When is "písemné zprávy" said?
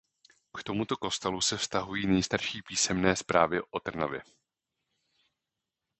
2.61-3.61